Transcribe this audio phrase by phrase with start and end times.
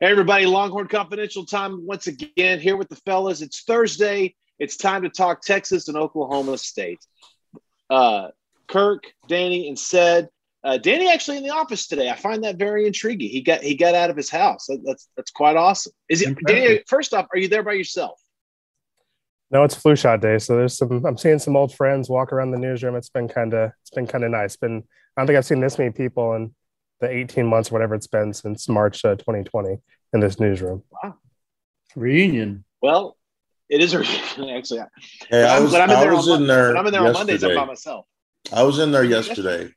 [0.00, 3.42] Hey, everybody, Longhorn Confidential time once again here with the fellas.
[3.42, 4.36] It's Thursday.
[4.60, 7.00] It's time to talk Texas and Oklahoma State.
[7.90, 8.28] Uh,
[8.68, 10.28] Kirk, Danny, and said
[10.62, 12.08] uh, Danny actually in the office today.
[12.10, 13.28] I find that very intriguing.
[13.28, 14.66] He got he got out of his house.
[14.66, 15.92] That, that's that's quite awesome.
[16.08, 16.80] Is it Danny?
[16.86, 18.20] First off, are you there by yourself?
[19.50, 21.04] No, it's flu shot day, so there's some.
[21.04, 22.94] I'm seeing some old friends walk around the newsroom.
[22.94, 24.54] It's been kind of it's been kind of nice.
[24.54, 24.84] Been
[25.16, 26.54] I don't think I've seen this many people in
[27.00, 29.78] the 18 months, whatever it's been since March uh, 2020
[30.12, 30.82] in this newsroom.
[30.90, 31.16] Wow.
[31.94, 32.64] Reunion.
[32.82, 33.16] Well,
[33.68, 33.98] it is a
[34.36, 34.80] reunion, actually.
[35.30, 36.76] Hey, I was, I'm, I was in there.
[36.76, 38.06] I'm in there on Mondays, I'm by myself.
[38.52, 39.70] I was in there yesterday,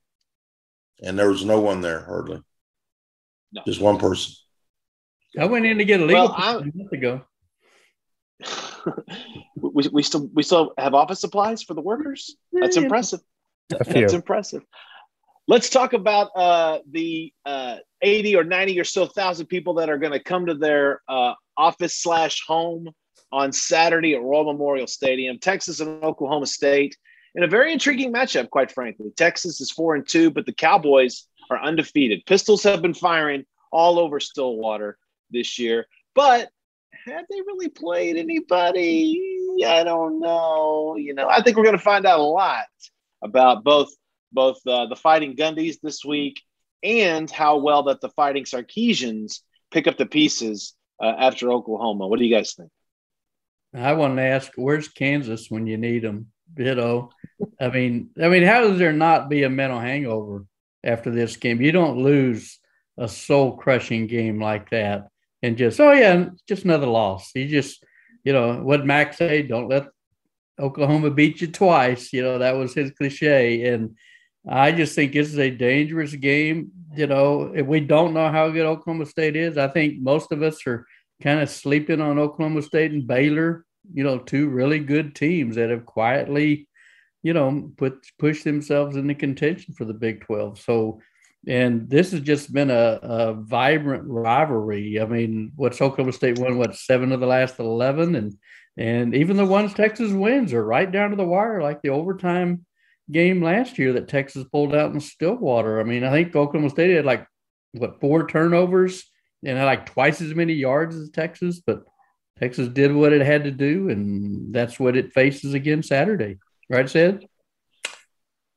[1.04, 2.42] and there was no one there hardly.
[3.52, 3.62] No.
[3.66, 4.34] Just one person.
[5.40, 7.22] I went in to get a legal well, a month ago.
[9.56, 12.36] we, we still we still have office supplies for the workers.
[12.52, 13.22] That's impressive.
[13.70, 14.64] That's impressive.
[15.52, 19.98] Let's talk about uh, the uh, 80 or 90 or so thousand people that are
[19.98, 22.90] going to come to their uh, office slash home
[23.34, 26.96] on Saturday at Royal Memorial Stadium, Texas and Oklahoma State,
[27.36, 29.12] in a very intriguing matchup, quite frankly.
[29.18, 32.24] Texas is four and two, but the Cowboys are undefeated.
[32.26, 33.44] Pistols have been firing
[33.74, 34.98] all over Stillwater
[35.32, 36.50] this year, but
[37.08, 39.22] have they really played anybody?
[39.68, 40.96] I don't know.
[40.96, 42.68] You know, I think we're going to find out a lot
[43.22, 43.90] about both
[44.32, 46.42] both uh, the Fighting Gundies this week
[46.84, 52.08] and how well that the Fighting Sarkisians pick up the pieces uh, after Oklahoma.
[52.08, 52.70] What do you guys think?
[53.74, 56.28] I want to ask, where's Kansas when you need them?
[56.58, 57.12] Know,
[57.62, 60.46] I mean, I mean, how does there not be a mental hangover
[60.84, 61.62] after this game?
[61.62, 62.60] You don't lose
[62.98, 65.08] a soul crushing game like that
[65.42, 67.32] and just, oh yeah, just another loss.
[67.34, 67.86] You just,
[68.26, 69.44] you know, what Max say?
[69.44, 69.88] Don't let
[70.60, 72.12] Oklahoma beat you twice.
[72.12, 73.66] You know, that was his cliche.
[73.68, 73.96] And
[74.48, 76.72] I just think this is a dangerous game.
[76.96, 80.42] You know, if we don't know how good Oklahoma State is, I think most of
[80.42, 80.86] us are
[81.22, 83.66] kind of sleeping on Oklahoma State and Baylor.
[83.94, 86.68] You know, two really good teams that have quietly,
[87.24, 90.60] you know, put pushed themselves into contention for the Big Twelve.
[90.60, 91.02] So,
[91.48, 95.00] and this has just been a, a vibrant rivalry.
[95.00, 96.58] I mean, what's Oklahoma State won?
[96.58, 98.38] What seven of the last eleven, and
[98.78, 102.66] and even the ones Texas wins are right down to the wire, like the overtime
[103.12, 105.80] game last year that Texas pulled out in Stillwater.
[105.80, 107.26] I mean, I think Oklahoma State had like
[107.74, 109.04] what four turnovers
[109.44, 111.84] and had like twice as many yards as Texas, but
[112.40, 116.38] Texas did what it had to do, and that's what it faces again Saturday.
[116.70, 117.28] Right, Sid?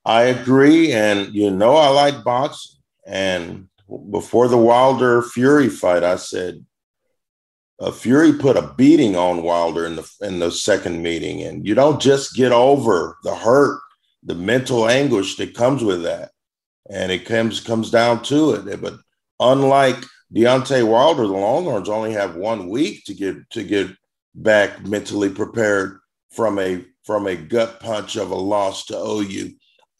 [0.04, 2.80] I agree, and you know I like boxing.
[3.06, 3.68] And
[4.10, 6.64] before the Wilder Fury fight, I said
[7.80, 11.74] uh, Fury put a beating on Wilder in the in the second meeting, and you
[11.74, 13.80] don't just get over the hurt
[14.24, 16.30] the mental anguish that comes with that.
[16.90, 18.80] And it comes comes down to it.
[18.80, 18.94] But
[19.40, 19.96] unlike
[20.34, 23.90] Deontay Wilder, the Longhorns only have one week to get to get
[24.34, 29.50] back mentally prepared from a from a gut punch of a loss to OU.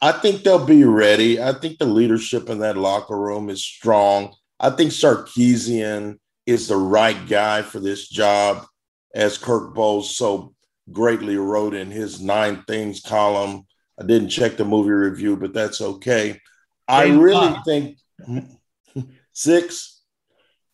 [0.01, 1.41] I think they'll be ready.
[1.41, 4.35] I think the leadership in that locker room is strong.
[4.59, 8.65] I think Sarkisian is the right guy for this job,
[9.13, 10.53] as Kirk Bohls so
[10.91, 13.65] greatly wrote in his nine things column
[13.99, 16.39] I didn't check the movie review, but that's okay.
[16.87, 17.97] I really think
[19.33, 20.01] six.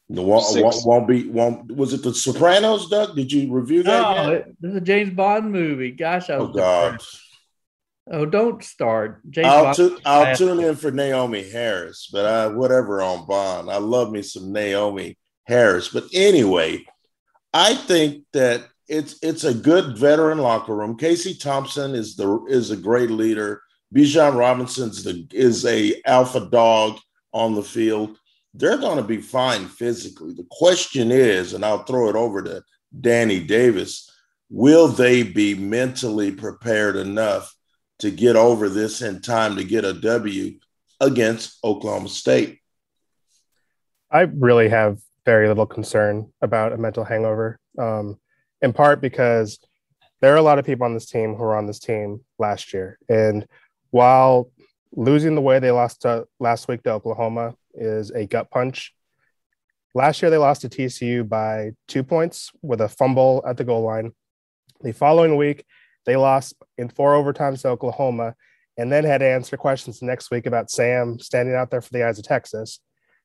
[0.10, 3.16] The won't, won't, won't, be won't was it the Sopranos, Doug?
[3.16, 4.56] Did you review that?
[4.60, 5.92] No, is a James Bond movie.
[5.92, 7.02] Gosh, I oh, was oh God.
[8.12, 9.22] Oh, don't start.
[9.30, 13.70] James I'll, tu- I'll tune in for Naomie Harris, but I, whatever on Bond.
[13.72, 15.16] I love me some Naomie
[15.46, 15.88] Harris.
[15.88, 16.84] But anyway,
[17.54, 20.98] I think that it's it's a good veteran locker room.
[20.98, 23.62] Casey Thompson is the is a great leader.
[23.96, 27.00] Bijan Robinson's the is a alpha dog
[27.34, 28.18] on the field.
[28.54, 30.34] They're going to be fine physically.
[30.34, 32.64] The question is, and I'll throw it over to
[33.00, 34.12] Danny Davis,
[34.50, 37.56] will they be mentally prepared enough
[38.00, 40.60] to get over this in time to get a W
[41.00, 42.60] against Oklahoma State?
[44.12, 47.58] I really have very little concern about a mental hangover.
[47.80, 48.18] Um,
[48.62, 49.60] in part because
[50.22, 52.74] there are a lot of people on this team who were on this team last
[52.74, 52.98] year.
[53.10, 53.48] And
[53.90, 54.52] while
[54.94, 58.94] losing the way they lost to, last week to Oklahoma is a gut punch,
[59.94, 63.84] last year they lost to TCU by two points with a fumble at the goal
[63.84, 64.14] line.
[64.82, 65.66] The following week,
[66.06, 68.36] they lost in four overtimes to Oklahoma
[68.78, 72.06] and then had to answer questions next week about Sam standing out there for the
[72.06, 72.80] eyes of Texas.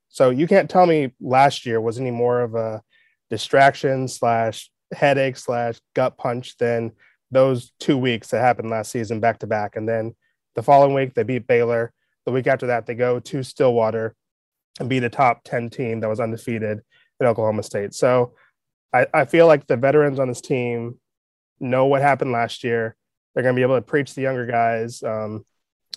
[0.09, 2.83] So you can't tell me last year was any more of a
[3.31, 6.93] distraction slash headache slash gut punch than
[7.31, 9.77] those two weeks that happened last season back to back.
[9.77, 10.15] And then
[10.55, 11.93] the following week, they beat Baylor.
[12.25, 14.15] The week after that, they go to Stillwater
[14.79, 16.83] and beat a top 10 team that was undefeated.
[17.21, 17.95] in Oklahoma State.
[17.95, 18.35] So
[18.93, 20.99] I, I feel like the veterans on this team
[21.61, 22.97] know what happened last year.
[23.35, 25.45] They're going to be able to preach the younger guys, um,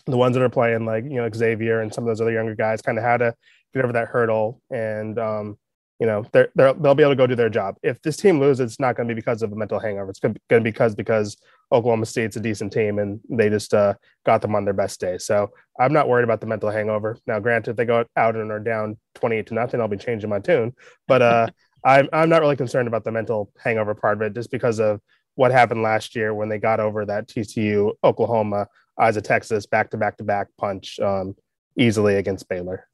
[0.05, 2.55] the ones that are playing, like you know Xavier and some of those other younger
[2.55, 3.33] guys, kind of how to
[3.73, 5.57] get over that hurdle and um,
[5.99, 7.75] you know they're, they're they'll be able to go do their job.
[7.83, 10.09] If this team loses it's not going to be because of a mental hangover.
[10.09, 11.37] It's going to be because because
[11.71, 13.93] oklahoma state's a decent team and they just uh,
[14.25, 15.17] got them on their best day.
[15.17, 17.17] So i'm not worried about the mental hangover.
[17.27, 20.29] Now granted if they go out and are down 28 to nothing i'll be changing
[20.29, 20.73] my tune.
[21.07, 21.47] But uh,
[21.83, 24.99] I'm, I'm not really concerned about the mental hangover part of it just because of
[25.35, 28.67] what happened last year when they got over that tcu oklahoma
[28.99, 31.33] eyes of texas back to back to back punch um,
[31.77, 32.88] easily against baylor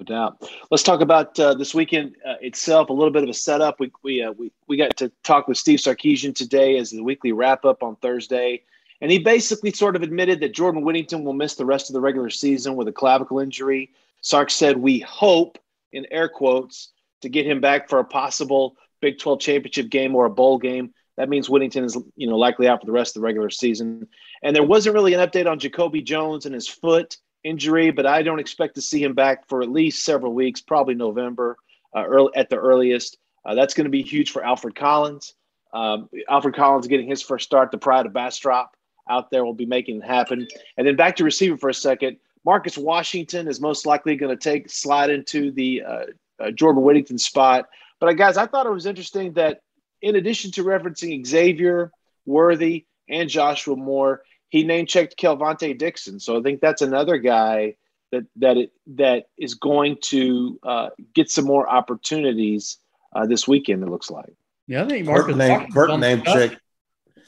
[0.00, 0.50] no doubt.
[0.70, 2.88] Let's talk about uh, this weekend uh, itself.
[2.88, 3.80] A little bit of a setup.
[3.80, 7.32] We we uh, we we got to talk with Steve Sarkisian today as the weekly
[7.32, 8.62] wrap up on Thursday,
[9.00, 12.00] and he basically sort of admitted that Jordan Whittington will miss the rest of the
[12.00, 13.90] regular season with a clavicle injury.
[14.20, 15.58] Sark said, "We hope,"
[15.92, 16.90] in air quotes,
[17.22, 20.92] to get him back for a possible Big 12 championship game or a bowl game.
[21.16, 24.06] That means Whittington is, you know, likely out for the rest of the regular season.
[24.42, 28.22] And there wasn't really an update on Jacoby Jones and his foot injury, but I
[28.22, 31.56] don't expect to see him back for at least several weeks, probably November
[31.94, 33.18] uh, early, at the earliest.
[33.44, 35.34] Uh, that's going to be huge for Alfred Collins.
[35.72, 38.76] Um, Alfred Collins getting his first start, the pride of Bastrop
[39.08, 40.46] out there will be making it happen.
[40.76, 42.18] And then back to receiver for a second.
[42.44, 46.04] Marcus Washington is most likely going to take slide into the uh,
[46.40, 47.68] uh, Jordan Whittington spot.
[48.00, 49.62] But uh, guys, I thought it was interesting that
[50.02, 51.90] in addition to referencing Xavier
[52.26, 56.20] Worthy and Joshua Moore, he name checked Kelvontay Dixon.
[56.20, 57.76] So I think that's another guy
[58.12, 62.78] that that it, that is going to uh, get some more opportunities
[63.14, 63.82] uh, this weekend.
[63.82, 64.32] It looks like.
[64.66, 66.58] Yeah, I think Marcus Kirk name, Kirk name check.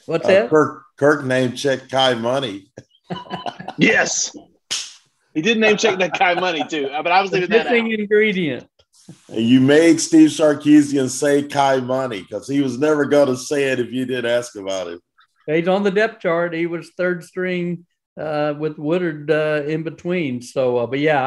[0.05, 0.49] What's uh, that?
[0.49, 2.71] Kirk, Kirk name check Kai Money.
[3.77, 4.35] yes,
[5.33, 7.75] he did name check that Kai Money too, uh, but I was leaving that out.
[7.75, 8.67] ingredient.
[9.27, 13.71] And you made Steve Sarkisian say Kai Money because he was never going to say
[13.71, 15.01] it if you didn't ask about it.
[15.47, 16.53] He's on the depth chart.
[16.53, 17.85] He was third string
[18.19, 20.41] uh, with Woodard uh, in between.
[20.41, 21.23] So, uh, but yeah,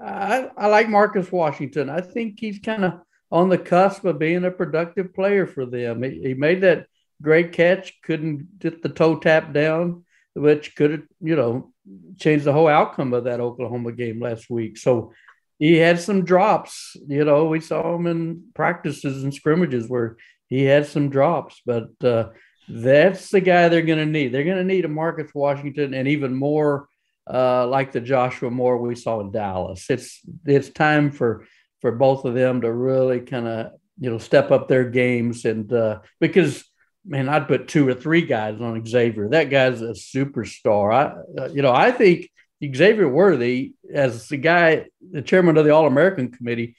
[0.00, 1.90] I, I, I like Marcus Washington.
[1.90, 3.00] I think he's kind of
[3.30, 6.02] on the cusp of being a productive player for them.
[6.02, 6.86] He, he made that
[7.20, 11.72] great catch, couldn't get the toe tap down, which could have, you know,
[12.18, 14.76] changed the whole outcome of that Oklahoma game last week.
[14.76, 15.12] So
[15.58, 16.96] he had some drops.
[17.06, 20.16] You know, we saw him in practices and scrimmages where
[20.46, 22.30] he had some drops, but uh,
[22.68, 24.32] that's the guy they're going to need.
[24.32, 26.88] They're going to need a Marcus Washington and even more
[27.28, 29.86] uh, like the Joshua Moore we saw in Dallas.
[29.90, 31.46] It's it's time for
[31.80, 35.72] for both of them to really kind of you know step up their games and
[35.72, 36.64] uh, because
[37.04, 39.28] man, I'd put two or three guys on Xavier.
[39.30, 40.92] That guy's a superstar.
[40.92, 42.30] I uh, you know I think
[42.64, 46.76] Xavier Worthy as the guy, the chairman of the All American Committee.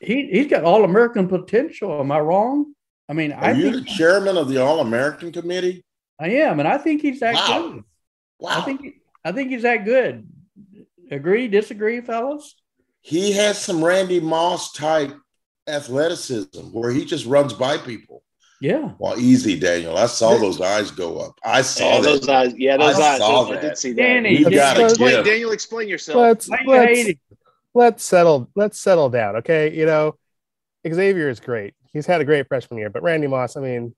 [0.00, 2.00] He, he's got all American potential.
[2.00, 2.74] Am I wrong?
[3.08, 5.84] I mean, Are I you think the chairman of the All American Committee?
[6.18, 7.70] I am, and I think he's that Wow.
[7.72, 7.84] good.
[8.38, 8.58] Wow.
[8.58, 8.94] I think
[9.24, 10.26] I think he's that good.
[11.10, 11.48] Agree?
[11.48, 12.54] Disagree, fellas?
[13.04, 15.12] he has some Randy Moss type
[15.66, 18.22] athleticism where he just runs by people.
[18.60, 18.92] Yeah.
[19.00, 19.96] Well, easy, Daniel.
[19.96, 21.36] I saw those eyes go up.
[21.44, 22.54] I saw Yeah, those eyes.
[22.56, 23.18] Yeah, those I eyes.
[23.18, 23.60] saw I that.
[23.62, 24.02] did see that.
[24.02, 25.24] Danny, You gotta explain, give.
[25.24, 26.18] Daniel, explain yourself.
[26.20, 27.10] let's let's,
[27.74, 30.16] let's settle let's settle down okay you know
[30.86, 33.94] xavier is great he's had a great freshman year but randy moss i mean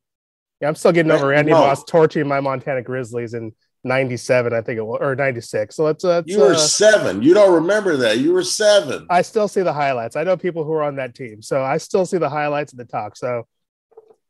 [0.61, 1.61] yeah, i'm still getting over randy No.
[1.61, 3.53] moss torching my montana grizzlies in
[3.85, 7.23] 97 i think it was or 96 so let's, let's You were uh, seven.
[7.23, 8.19] You don't remember that.
[8.19, 9.07] You were seven.
[9.11, 11.77] i still see the highlights i know people who are on that team so i
[11.77, 13.47] still see the highlights of the talk so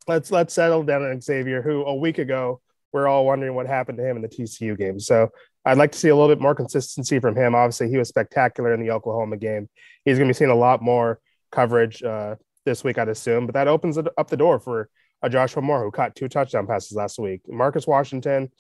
[0.09, 2.61] let's let's settle down on xavier who a week ago
[2.93, 5.31] we're all wondering what happened to him in the tcu game so
[5.67, 7.55] I'd like to see a little bit more consistency from him.
[7.55, 9.71] Obviously, he was spectacular in the Oklahoma game.
[10.05, 13.47] He's going to be seeing a lot more coverage uh, this week, I'd assume.
[13.47, 14.89] But that opens up the door for
[15.23, 17.43] a Joshua Moore who caught two touchdown passes last week.
[17.49, 18.51] Marcus Washington,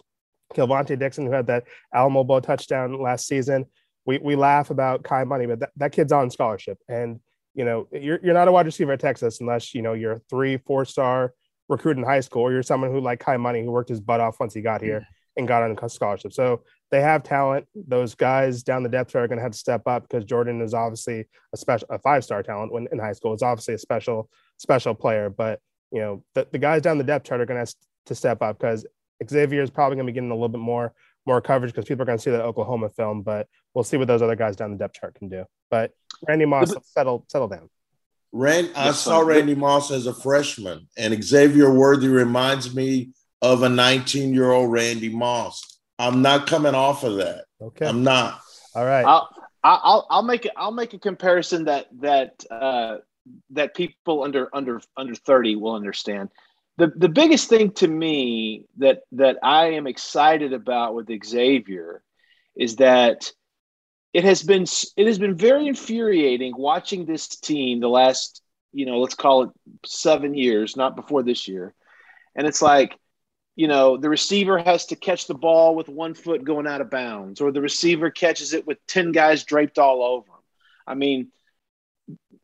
[0.54, 3.66] Kelvontay Dixon, who had that Alamo Bowl touchdown last season.
[4.06, 6.78] We, we laugh about Kai Money, but that, that kid's on scholarship.
[6.88, 7.20] And,
[7.54, 10.20] you know, you're, you're not a wide receiver at Texas unless, you know, you're a
[10.30, 11.32] three, four star
[11.68, 14.20] recruit in high school or you're someone who like Kai Money who worked his butt
[14.20, 15.06] off once he got here
[15.36, 16.32] and got on a scholarship.
[16.32, 16.62] So
[16.94, 17.66] they have talent.
[17.74, 20.60] Those guys down the depth chart are going to have to step up because Jordan
[20.60, 23.34] is obviously a special, a five star talent when in high school.
[23.34, 25.28] Is obviously a special, special player.
[25.28, 25.58] But
[25.90, 27.74] you know, the, the guys down the depth chart are going to have
[28.06, 28.86] to step up because
[29.28, 30.94] Xavier is probably going to be getting a little bit more
[31.26, 33.22] more coverage because people are going to see that Oklahoma film.
[33.22, 35.46] But we'll see what those other guys down the depth chart can do.
[35.72, 35.90] But
[36.28, 37.70] Randy Moss, settle settle down.
[38.30, 39.18] Rand, I saw.
[39.18, 43.10] Randy Moss as a freshman, and Xavier Worthy reminds me
[43.42, 45.73] of a 19 year old Randy Moss.
[45.98, 47.44] I'm not coming off of that.
[47.60, 47.86] Okay.
[47.86, 48.40] I'm not.
[48.74, 49.04] All right.
[49.04, 49.28] I'll,
[49.62, 50.52] I'll I'll make it.
[50.56, 52.98] I'll make a comparison that that uh,
[53.50, 56.30] that people under under under 30 will understand.
[56.76, 62.02] The the biggest thing to me that that I am excited about with Xavier
[62.56, 63.30] is that
[64.12, 64.64] it has been
[64.96, 69.50] it has been very infuriating watching this team the last you know let's call it
[69.84, 71.74] seven years not before this year
[72.36, 72.98] and it's like
[73.56, 76.90] you know the receiver has to catch the ball with one foot going out of
[76.90, 80.42] bounds or the receiver catches it with 10 guys draped all over him
[80.86, 81.30] i mean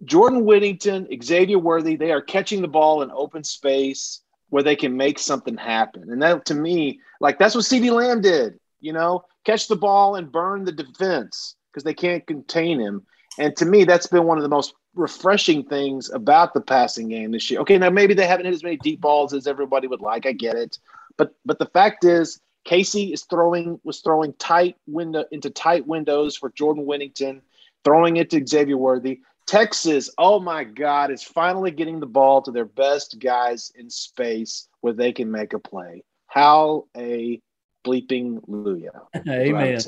[0.04, 4.96] jordan whittington xavier worthy they are catching the ball in open space where they can
[4.96, 9.24] make something happen and that to me like that's what CeeDee Lamb did you know
[9.44, 13.06] catch the ball and burn the defense because they can't contain him.
[13.38, 17.30] And to me, that's been one of the most refreshing things about the passing game
[17.30, 17.60] this year.
[17.60, 20.26] Okay, now maybe they haven't hit as many deep balls as everybody would like.
[20.26, 20.78] I get it,
[21.20, 26.34] but but the fact is, Casey is throwing was throwing tight window into tight windows
[26.34, 27.42] for Jordan Whittington,
[27.84, 29.20] throwing it to Xavier Worthy.
[29.46, 34.66] Texas, oh my God, is finally getting the ball to their best guys in space
[34.80, 36.04] where they can make a play.
[36.26, 37.38] How a
[37.84, 39.00] bleeping Luya.
[39.28, 39.78] Amen.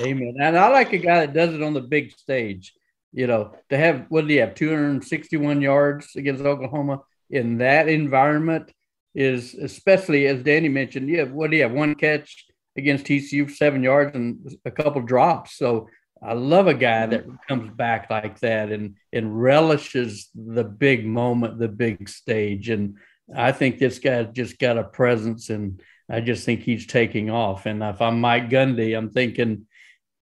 [0.00, 0.34] Amen.
[0.40, 2.72] And I like a guy that does it on the big stage.
[3.12, 4.54] You know, to have what do you have?
[4.54, 8.72] 261 yards against Oklahoma in that environment
[9.14, 11.72] is especially as Danny mentioned, you have what do you have?
[11.72, 15.56] One catch against TCU seven yards and a couple drops.
[15.56, 15.88] So
[16.22, 21.58] I love a guy that comes back like that and and relishes the big moment,
[21.58, 22.68] the big stage.
[22.68, 22.96] And
[23.34, 27.66] I think this guy just got a presence and I just think he's taking off.
[27.66, 29.66] And if I'm Mike Gundy, I'm thinking,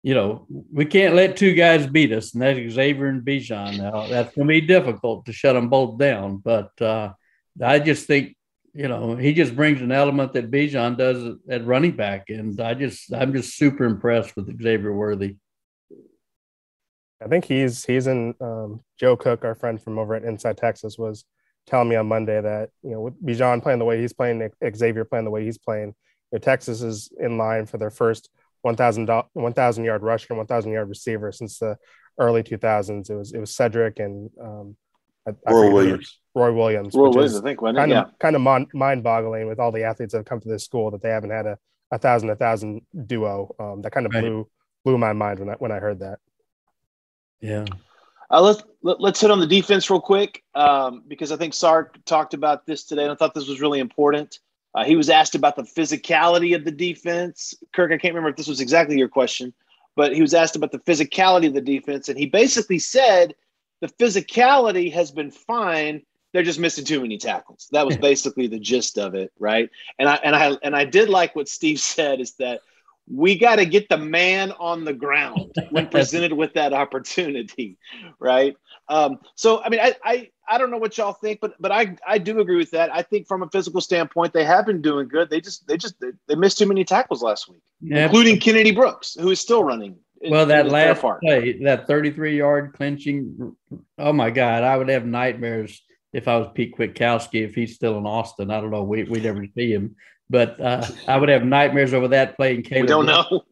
[0.04, 3.78] you know, we can't let two guys beat us, and that's Xavier and Bijan.
[3.78, 6.38] Now that's going to be difficult to shut them both down.
[6.38, 7.14] But uh,
[7.62, 8.36] I just think,
[8.74, 12.74] you know, he just brings an element that Bijan does at running back, and I
[12.74, 15.38] just, I'm just super impressed with Xavier Worthy.
[17.24, 20.98] I think he's he's in um, Joe Cook, our friend from over at Inside Texas,
[20.98, 21.24] was
[21.68, 25.06] telling me on Monday that you know with Bijan playing the way he's playing, Xavier
[25.06, 25.94] playing the way he's playing, you
[26.34, 28.30] know, Texas is in line for their first
[28.64, 31.78] 1,000 1,000 yard rusher and 1,000 yard receiver since the
[32.20, 33.10] early 2000s.
[33.10, 34.76] It was it was Cedric and um,
[35.28, 36.20] I, Roy Williams.
[36.36, 36.94] Roy Williams.
[36.94, 38.06] Roy Williams, I think, kind of yeah.
[38.20, 40.92] kind of mon- mind boggling with all the athletes that have come to this school
[40.92, 41.58] that they haven't had a
[41.92, 43.56] a thousand a thousand duo.
[43.60, 44.22] Um, that kind of right.
[44.22, 44.48] blew
[44.84, 46.20] blew my mind when I when I heard that.
[47.40, 47.66] Yeah.
[48.32, 51.38] Uh, let's let, us let us hit on the defense real quick um, because I
[51.38, 54.40] think Sark talked about this today, and I thought this was really important.
[54.74, 57.54] Uh, he was asked about the physicality of the defense.
[57.74, 59.54] Kirk, I can't remember if this was exactly your question,
[59.96, 63.36] but he was asked about the physicality of the defense, and he basically said
[63.84, 66.04] the physicality has been fine.
[66.32, 67.68] They're just missing too many tackles.
[67.74, 69.70] That was basically the gist of it, right?
[70.00, 72.62] And I and I and I did like what Steve said is that
[73.12, 77.78] we got to get the man on the ground when presented with that opportunity,
[78.20, 78.56] right?
[78.88, 81.98] Um, so, I mean, I, I, I don't know what y'all think, but but I,
[82.08, 82.90] I do agree with that.
[82.94, 85.30] I think from a physical standpoint, they have been doing good.
[85.30, 88.06] They just they just they, they missed too many tackles last week, yeah.
[88.06, 89.98] including Kennedy Brooks, who is still running.
[90.30, 93.56] Well, that last play, that 33 yard clinching,
[93.98, 95.82] oh my God, I would have nightmares
[96.14, 98.52] if I was Pete Kwiatkowski if he's still in Austin.
[98.52, 98.84] I don't know.
[98.84, 99.96] We we never see him.
[100.30, 102.84] But uh, I would have nightmares over that playing Caleb.
[102.84, 103.44] We don't know.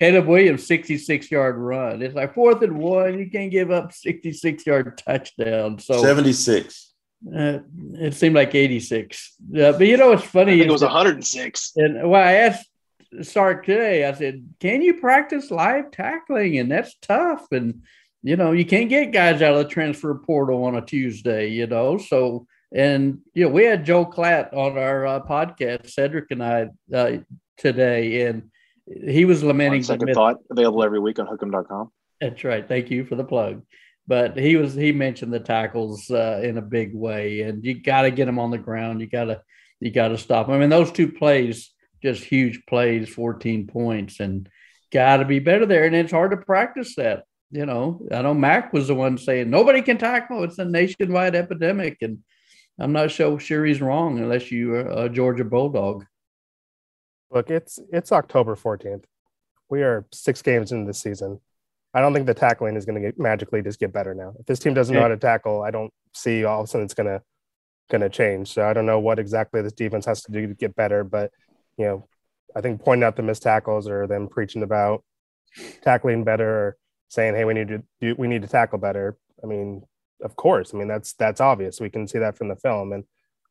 [0.00, 2.02] Caleb Williams, 66 yard run.
[2.02, 3.18] It's like fourth and one.
[3.18, 5.78] You can't give up 66 yard touchdown.
[5.80, 6.92] So 76.
[7.26, 7.58] Uh,
[7.94, 9.34] it seemed like 86.
[9.42, 10.60] Uh, but you know, it's funny.
[10.60, 11.72] it was 106.
[11.76, 12.67] And well, I asked
[13.22, 16.58] Sark today, I said, can you practice live tackling?
[16.58, 17.46] And that's tough.
[17.52, 17.82] And,
[18.22, 21.66] you know, you can't get guys out of the transfer portal on a Tuesday, you
[21.66, 21.98] know.
[21.98, 26.68] So and you know, we had Joel Klatt on our uh, podcast, Cedric and I
[26.92, 27.18] uh,
[27.56, 28.50] today, and
[28.86, 29.82] he was lamenting.
[29.82, 31.90] second thought, available every week on Hook'em.com.
[32.20, 32.66] That's right.
[32.66, 33.62] Thank you for the plug.
[34.06, 38.02] But he was he mentioned the tackles uh, in a big way, and you got
[38.02, 39.00] to get them on the ground.
[39.00, 39.42] You got to
[39.80, 40.46] you got to stop.
[40.46, 40.56] Them.
[40.56, 41.70] I mean, those two plays,
[42.02, 44.48] just huge plays, fourteen points, and
[44.92, 45.84] got to be better there.
[45.84, 47.24] And it's hard to practice that.
[47.50, 50.44] You know, I know Mack was the one saying nobody can tackle.
[50.44, 52.18] It's a nationwide epidemic, and
[52.78, 56.04] I'm not so sure he's wrong unless you are a Georgia Bulldog.
[57.30, 59.04] Look, it's it's October 14th.
[59.70, 61.40] We are six games into the season.
[61.94, 64.34] I don't think the tackling is going to get magically just get better now.
[64.38, 66.84] If this team doesn't know how to tackle, I don't see all of a sudden
[66.84, 67.22] it's going to
[67.90, 68.52] going to change.
[68.52, 71.30] So I don't know what exactly this defense has to do to get better, but
[71.78, 72.08] you know,
[72.56, 75.04] I think pointing out the missed tackles or them preaching about
[75.82, 76.76] tackling better or
[77.08, 79.82] saying, "Hey, we need to do we need to tackle better." I mean,
[80.22, 80.74] of course.
[80.74, 81.80] I mean, that's that's obvious.
[81.80, 83.04] We can see that from the film, and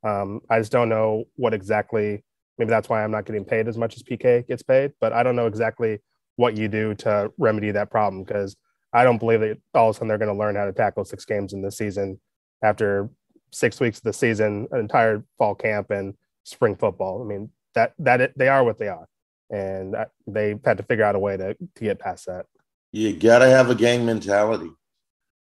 [0.03, 2.23] um, I just don't know what exactly.
[2.57, 5.21] Maybe that's why I'm not getting paid as much as PK gets paid, but I
[5.21, 5.99] don't know exactly
[6.37, 8.55] what you do to remedy that problem because
[8.93, 11.05] I don't believe that all of a sudden they're going to learn how to tackle
[11.05, 12.19] six games in the season
[12.63, 13.09] after
[13.51, 17.21] six weeks of the season, an entire fall camp and spring football.
[17.21, 19.07] I mean, that that it, they are what they are,
[19.49, 19.95] and
[20.25, 22.45] they've had to figure out a way to to get past that.
[22.91, 24.69] You got to have a gang mentality.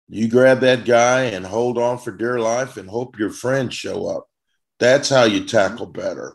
[0.09, 4.07] You grab that guy and hold on for dear life and hope your friends show
[4.07, 4.26] up.
[4.79, 6.35] That's how you tackle better.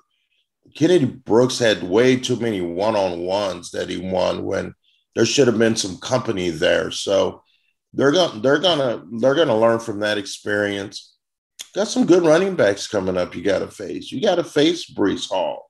[0.76, 4.74] Kennedy Brooks had way too many one on ones that he won when
[5.16, 6.92] there should have been some company there.
[6.92, 7.42] So
[7.94, 11.17] they're going they're gonna they're gonna learn from that experience.
[11.76, 13.36] Got some good running backs coming up.
[13.36, 14.12] You got to face.
[14.12, 15.70] You got to face Breece Hall.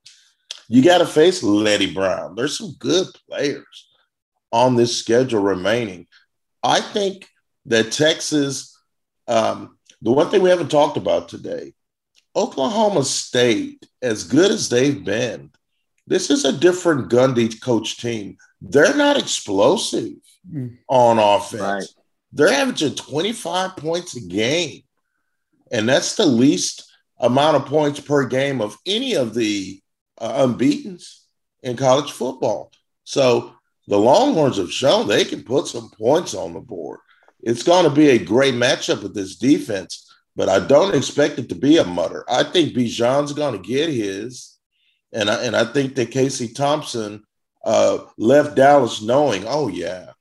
[0.69, 2.35] You got to face Leddie Brown.
[2.35, 3.89] There's some good players
[4.51, 6.07] on this schedule remaining.
[6.63, 7.27] I think
[7.65, 8.73] that Texas.
[9.27, 11.73] Um, the one thing we haven't talked about today,
[12.35, 15.51] Oklahoma State, as good as they've been,
[16.05, 18.37] this is a different Gundy coach team.
[18.61, 20.13] They're not explosive
[20.49, 20.77] mm.
[20.87, 21.61] on offense.
[21.61, 21.83] Right.
[22.31, 24.83] They're averaging 25 points a game.
[25.71, 29.81] And that's the least amount of points per game of any of the
[30.19, 31.25] uh, unbeatens
[31.63, 32.71] in college football.
[33.03, 33.53] So
[33.88, 37.00] the Longhorns have shown they can put some points on the board.
[37.41, 41.50] It's going to be a great matchup with this defense, but I don't expect it
[41.50, 42.25] to be a mutter.
[42.27, 44.57] I think Bijan's going to get his,
[45.13, 47.24] and I, and I think that Casey Thompson
[47.63, 50.12] uh, left Dallas knowing, oh yeah,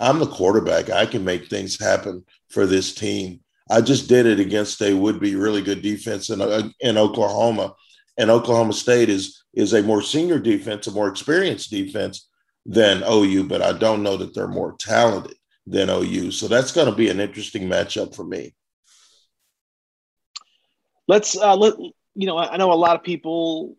[0.00, 0.90] I'm the quarterback.
[0.90, 3.40] I can make things happen for this team.
[3.70, 7.74] I just did it against a would be really good defense in, uh, in Oklahoma,
[8.18, 12.28] and Oklahoma State is is a more senior defense, a more experienced defense
[12.66, 15.34] than OU, but I don't know that they're more talented
[15.66, 16.30] than OU.
[16.32, 18.54] So that's going to be an interesting matchup for me.
[21.08, 21.74] Let's uh, let
[22.14, 22.38] you know.
[22.38, 23.76] I know a lot of people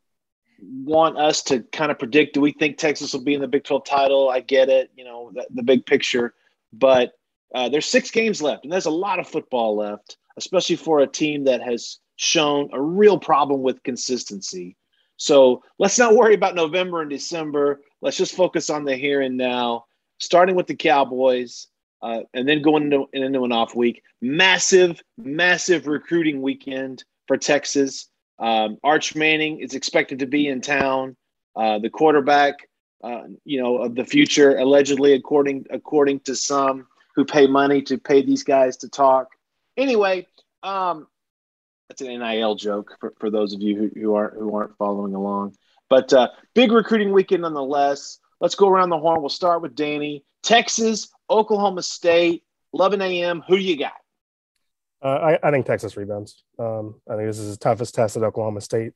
[0.62, 2.34] want us to kind of predict.
[2.34, 4.30] Do we think Texas will be in the Big Twelve title?
[4.30, 4.92] I get it.
[4.96, 6.34] You know the, the big picture,
[6.74, 7.14] but
[7.54, 11.08] uh, there's six games left, and there's a lot of football left, especially for a
[11.08, 14.78] team that has shown a real problem with consistency.
[15.18, 17.82] So let's not worry about November and December.
[18.02, 19.86] Let's just focus on the here and now,
[20.20, 21.68] starting with the Cowboys
[22.02, 24.02] uh, and then going into, into an off week.
[24.22, 28.10] Massive, massive recruiting weekend for Texas.
[28.40, 31.16] Um, Arch Manning is expected to be in town.
[31.56, 32.56] Uh, the quarterback,
[33.04, 37.98] uh, you know, of the future, allegedly, according according to some who pay money to
[37.98, 39.30] pay these guys to talk.
[39.78, 40.28] Anyway,
[40.64, 41.08] um,
[41.90, 45.14] that's an NIL joke for, for those of you who, who aren't who aren't following
[45.14, 45.56] along.
[45.90, 48.20] But uh, big recruiting weekend nonetheless.
[48.40, 49.20] Let's go around the horn.
[49.20, 50.24] We'll start with Danny.
[50.42, 52.44] Texas, Oklahoma State,
[52.74, 53.44] 11 a.m.
[53.48, 53.94] Who do you got?
[55.04, 55.08] Uh,
[55.44, 56.44] I, I, think Texas rebounds.
[56.58, 58.94] Um, I think this is the toughest test that Oklahoma State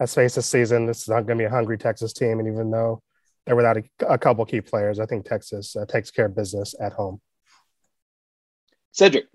[0.00, 0.86] has faced this season.
[0.86, 2.38] This is not going to be a hungry Texas team.
[2.38, 3.02] And even though
[3.44, 6.74] they're without a, a couple key players, I think Texas uh, takes care of business
[6.80, 7.20] at home.
[8.96, 9.26] Cedric.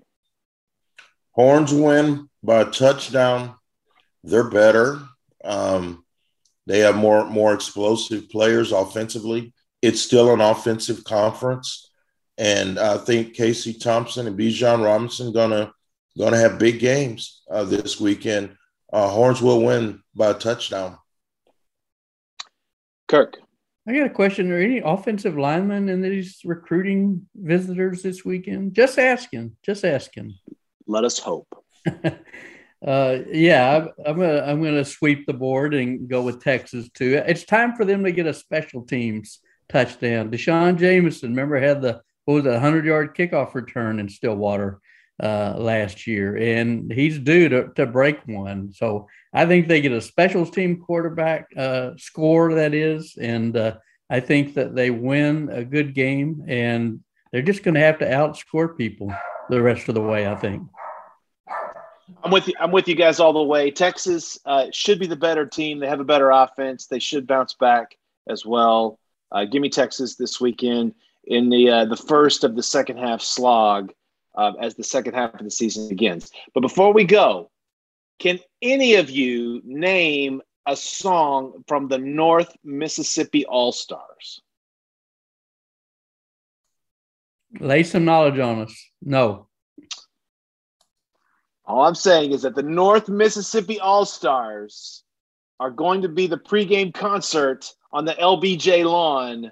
[1.32, 3.56] Horns win by a touchdown.
[4.24, 5.00] They're better.
[5.44, 6.04] Um,
[6.66, 9.54] they have more more explosive players offensively.
[9.82, 11.92] It's still an offensive conference,
[12.38, 15.72] and I think Casey Thompson and Bijan Robinson gonna
[16.18, 18.56] gonna have big games uh, this weekend.
[18.92, 20.98] Uh, Horns will win by a touchdown.
[23.08, 23.38] Kirk.
[23.88, 24.52] I got a question.
[24.52, 28.76] Are any offensive linemen in these recruiting visitors this weekend?
[28.76, 29.56] Just asking.
[29.64, 30.36] Just asking.
[30.86, 31.48] Let us hope.
[32.86, 37.24] uh, yeah, I'm, I'm gonna I'm gonna sweep the board and go with Texas too.
[37.26, 40.30] It's time for them to get a special teams touchdown.
[40.30, 44.80] D'Shawn Jamison, remember, had the what was a hundred yard kickoff return in Stillwater
[45.22, 48.74] uh, last year, and he's due to, to break one.
[48.74, 53.78] So I think they get a specials team quarterback uh, score that is, and uh,
[54.10, 58.06] I think that they win a good game, and they're just going to have to
[58.06, 59.14] outscore people
[59.50, 60.28] the rest of the way.
[60.28, 60.64] I think.
[62.24, 62.54] I'm with you.
[62.60, 63.72] I'm with you guys all the way.
[63.72, 65.80] Texas uh, should be the better team.
[65.80, 66.88] They have a better offense.
[66.88, 67.96] They should bounce back
[68.28, 69.00] as well.
[69.32, 70.94] Uh, give me Texas this weekend
[71.26, 73.94] in the uh, the first of the second half slog
[74.36, 76.32] uh, as the second half of the season begins.
[76.54, 77.52] But before we go,
[78.20, 84.42] can any of you name a song from the North Mississippi All Stars?
[87.60, 88.90] Lay some knowledge on us.
[89.02, 89.48] No.
[91.66, 95.04] All I'm saying is that the North Mississippi All Stars
[95.60, 99.52] are going to be the pregame concert on the LBJ lawn.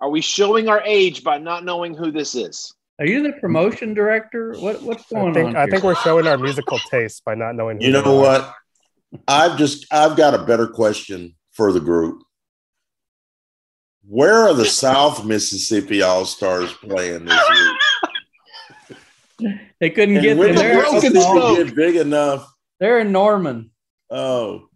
[0.00, 2.74] Are we showing our age by not knowing who this is?
[3.00, 4.54] Are you the promotion director?
[4.58, 5.56] What what's going I think, on?
[5.56, 7.80] I think we're showing our musical taste by not knowing.
[7.80, 8.52] you know what?
[9.28, 12.22] I've just I've got a better question for the group.
[14.06, 17.40] Where are the South Mississippi All Stars playing this
[19.40, 19.58] year?
[19.80, 20.74] they couldn't And get when there.
[20.74, 21.66] did broken They're, the smoke.
[21.66, 22.52] get big enough?
[22.80, 23.70] they're in Norman.
[24.10, 24.68] Oh,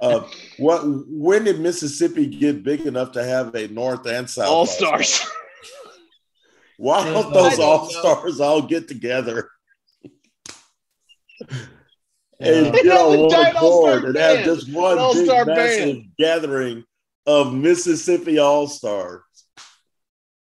[0.00, 0.82] uh, what?
[1.08, 5.26] When did Mississippi get big enough to have a North and South All stars.
[6.78, 9.48] Why don't don't those all stars all get together
[12.40, 12.70] and Yeah.
[12.72, 14.44] get have on one giant all-star board and have band.
[14.44, 15.46] just one big massive
[15.94, 16.02] band.
[16.18, 16.84] gathering
[17.26, 19.22] of Mississippi all stars?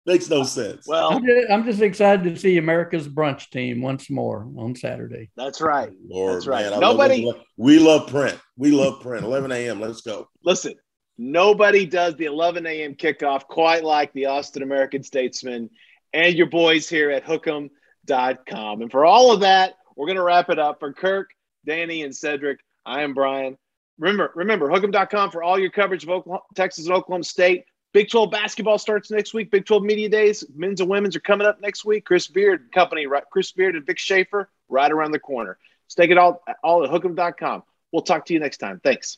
[0.07, 0.85] Makes no sense.
[0.87, 5.31] well, I'm just, I'm just excited to see America's brunch team once more on Saturday.
[5.35, 5.89] that's right.
[6.07, 6.69] Lord, That's right.
[6.69, 8.39] man, Nobody- love, we love print.
[8.55, 9.23] We love print.
[9.25, 9.81] 11 a.m.
[9.81, 10.27] Let's go.
[10.43, 10.75] Listen,
[11.17, 12.93] nobody does the 11 a.m.
[12.93, 15.71] kickoff quite like the Austin American Statesman
[16.15, 18.81] and your boys here at hookem.com.
[18.81, 20.79] And for all of that, we're going to wrap it up.
[20.79, 21.29] For Kirk,
[21.65, 23.57] Danny, and Cedric, I am Brian.
[23.99, 27.65] Remember, remember, hookem.com for all your coverage of Oklahoma, Texas and Oklahoma State.
[27.93, 29.51] Big 12 basketball starts next week.
[29.51, 32.05] Big 12 media days, men's and women's are coming up next week.
[32.05, 33.23] Chris Beard and company, right?
[33.31, 35.57] Chris Beard and Vic Schaefer right around the corner.
[35.87, 37.63] Stake it all, all at hookem.com.
[37.91, 38.81] We'll talk to you next time.
[38.83, 39.17] Thanks.